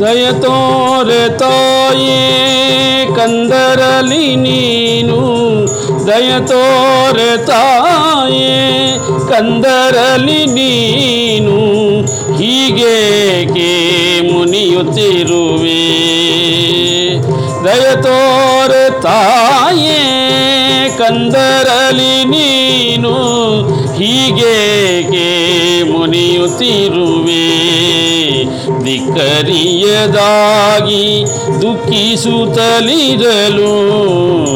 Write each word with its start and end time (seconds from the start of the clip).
ದಯ 0.00 0.24
ತೋರೆ 0.40 1.24
ತಾಯೇ 1.38 2.18
ಕಂದರಲಿ 3.16 4.26
ನೀನು 4.36 5.18
ದಯ 6.08 6.38
ತೋರೆ 6.46 7.46
ತಾಯೇ 7.46 8.54
ಕಂದರಲಿ 9.28 10.46
ನೀನು 10.46 11.58
ಹೀಗೆ 12.36 12.68
ಹೀಗೇಕೆ 12.78 14.32
ಮುನಿಯುತ್ತಿರುವೆ? 14.32 15.80
ದಯ 17.64 18.02
ತೋರೆ 18.02 19.00
ತಾಯೇ 19.00 20.00
ಕಂದರಲಿ 20.98 22.24
ನೀನು 22.24 23.14
ಹೀಗೇಕೆ 23.94 25.28
ಮುನಿಯುತ್ತಿರುವೆ? 25.92 27.17
ಧಿಕ್ಕರಿಯದಾಗಿ 29.08 31.24
ದುಃಖಿಸುತ್ತಲಿರಲು 31.62 33.70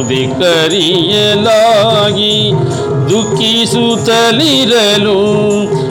ಧಿಕ್ಕರಿಯಲಾಗಿ 0.09 2.53
ದುಃಖಿಸುತ್ತಲಿರಲು 3.11 5.21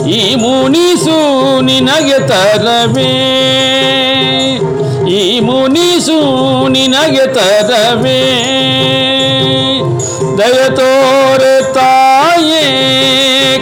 ಈ 0.10 0.36
ಮುನಿಸು 0.36 1.62
ನಿನಗೆ 1.62 2.28
ತರವೇ? 2.28 3.14
ಈ 5.10 5.40
ಮುನಿಸು 5.40 6.68
ನಿನಗೆ 6.68 7.34
ತರವೇ? 7.34 8.22
ದಯ 10.38 10.70
ತೋರೆ 10.70 11.42
ತಾಯೇ 11.42 11.61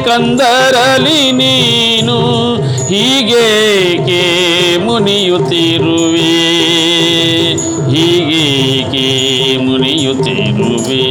ಕಂದರಲಿ 0.09 1.31
ನೀನು 1.31 2.17
ಹೀಗೇಕೆ 2.87 4.23
ಮುನಿಯುತ್ತಿರುವೆ? 4.77 6.33
ಕೇ 8.91 9.57
ಮುನಿಯುತ್ತಿರುವೆ? 9.57 11.05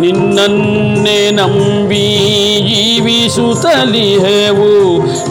ನಿನ್ನನ್ನೇ 0.00 1.30
ನಂಬಿ 1.30 2.25
ಜೀವಿಸುತ್ತಲಿಹೆವು 3.36 4.72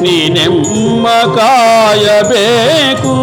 ನೀನೆಮ್ಮ 0.02 1.08
ಕಾಯಬೇಕು. 1.36 3.14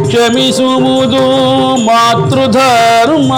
ಕ್ಷಮಿಸುವುದು 0.08 1.24
ಮಾತೃಧರ್ಮ. 1.86 3.32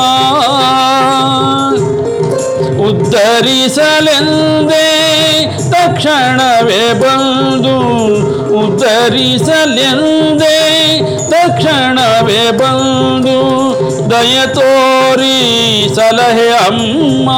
ಉದ್ಧರಿಸಲೆಂದೇ 2.86 4.86
ತಕ್ಷಣವೇ 5.70 6.92
ಬಂದು, 6.92 7.76
ಉದ್ಧರಿಸಲೆಂದೇ 8.54 10.58
ತಕ್ಷಣವೇ 11.30 12.50
ಬಂದು, 12.50 14.10
ದಯ 14.10 14.46
ತೋರಿ 14.46 15.94
ಸಲಹೆ 15.94 16.50
ಅಮ್ಮ. 16.50 17.30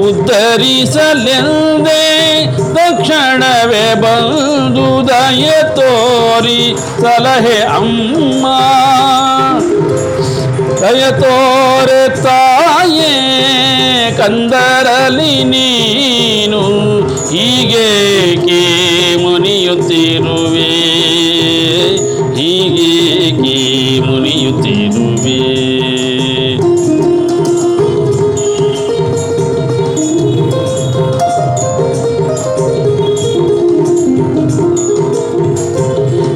ಉದ್ಧರಿಸಲೆಂದೇ 0.00 2.02
ತಕ್ಷಣವೇ 2.74 3.94
ಬಂದು, 3.94 5.08
ದಯ 5.08 5.62
ತೋರಿ 5.62 6.76
ಸಲಹೆ 7.00 7.62
ಅಮ್ಮ. 7.62 8.46
ದಯ 10.80 11.10
ತೋರೆ 11.10 12.16
ಕಂದರಲಿ 14.16 15.44
ನೀನು 15.44 16.60
ಹೀಗೇಕೆ 17.30 18.62
ಮುನಿಯುತ್ತಿರುವೆ? 19.16 20.70
ಹೀಗೇಕೆ 22.36 23.58
ಮುನಿಯುತ್ತಿರುವೆ? 24.00 25.68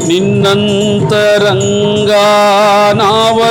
ನಿನ್ನಂತರಂಗ 0.08 1.81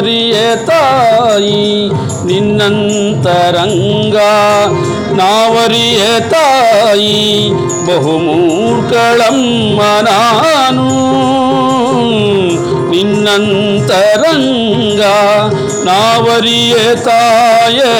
ನಾವರಿಯೇ 0.02 0.66
ತಾಯಿ 0.66 1.92
ನಿನ್ನಂತರಂಗ 2.26 4.16
ನಾವರಿಯ 5.14 6.30
ತಾಯಿ 6.30 7.54
ಬಹುಮೂರ್ಖಳಮ್ಮ 7.86 9.82
ನಾನು. 10.02 10.90
ನಿನ್ನಂತರಂಗ 12.90 15.02
ನಾವರಿಯ 15.86 16.96
ತಾಯೇ 16.96 17.94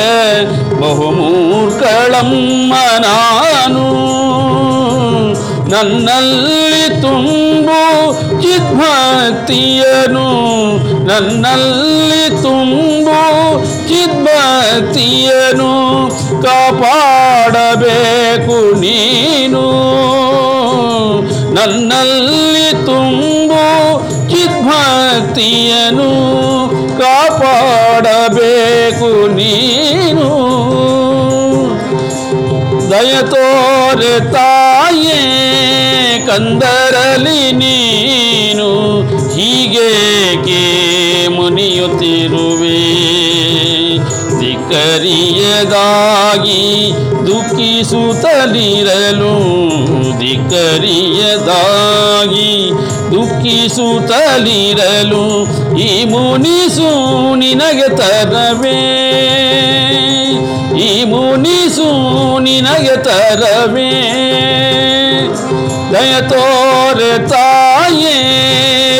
ಬಹುಮೂರ್ಖಳಮ್ಮ 0.82 2.74
ನಾನು. 3.00 4.12
ನನ್ನಲ್ಲಿ 5.70 7.02
ತುಂಬು 7.02 8.12
ಚಿದ್ಭಕ್ತಿಯನು 9.22 10.26
ನನ್ನಲ್ಲಿ 11.06 12.42
ತುಂಬು 12.42 13.20
ಕಿದ್ಬತಿಯನು 13.88 15.72
ಕಾಪಾಡಬೇಕು 16.42 18.00
ನೀನು. 18.80 19.64
ನನ್ನಲ್ಲಿ 21.54 22.86
ತುಂಬು 22.86 23.64
ಚಿದ್ಭಕ್ತಿಯನು 24.30 26.10
ದಯ 32.92 33.22
ತೋರೆ 33.22 34.34
ತಾಯೇ, 34.34 35.20
ಕಂದರಲಿ 36.28 37.52
ನೀನು 37.52 38.70
ಹೀಗೇಕೆ 39.36 40.64
ಮುನಿಯುತ್ತಿರುವೆ? 41.28 42.82
ದಿಕ್ಕರಿಯದಾಗಿ 44.40 46.64
ದುಃಖಿಸುತ್ತಲಿರಲು 47.28 49.36
ದಿಕ್ಕರಿಯದಾಗಿ 50.20 52.72
ದುಃಖಿಸುತ್ತಲಿರಲು 53.12 55.26
ಈ 55.78 56.04
ಮುನಿಸು 56.04 57.36
ನಿನಗೆ 57.36 57.98
ತರವೇ? 57.98 58.80
ಮುನಿಸು 61.04 61.90
ನಿನಗೆ 62.40 63.04
ತರವೇ 63.04 63.92
ದಯ 65.92 66.22
ತೋರೆ 66.22 67.30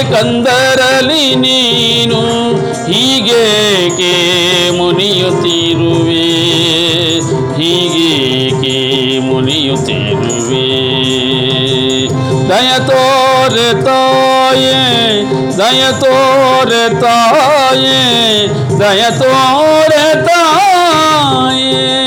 ಕಂದರಲಿ 0.04 1.36
ನೀನು, 1.36 2.22
ಹೀಗೇಕೆ 2.92 4.14
ಮುನಿಯುತ್ತಿರುವೆ? 4.78 6.30
ಹೀಗೇಕೆ 7.56 9.20
ಮುನಿಯುತ್ತಿರುವೆ? 9.20 10.68
ದಯ 12.50 12.80
ತೋರೆ 12.80 13.86
ತಾಯೇ, 13.86 14.80
ದಯ 15.58 15.84
ತೋರೆ 16.00 17.02
ದಯ 18.80 19.04
ತೋರೆ 19.20 20.24
মায়ে 21.12 22.01